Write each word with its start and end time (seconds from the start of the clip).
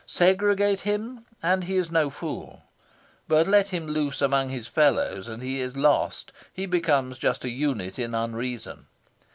Segregate 0.07 0.79
him, 0.79 1.27
and 1.43 1.65
he 1.65 1.77
is 1.77 1.91
no 1.91 2.09
fool. 2.09 2.63
But 3.27 3.47
let 3.47 3.67
him 3.67 3.85
loose 3.85 4.19
among 4.19 4.49
his 4.49 4.67
fellows, 4.67 5.27
and 5.27 5.43
he 5.43 5.61
is 5.61 5.75
lost 5.75 6.31
he 6.51 6.65
becomes 6.65 7.19
just 7.19 7.43
an 7.45 7.51
unit 7.51 7.99
in 7.99 8.15
unreason. 8.15 8.87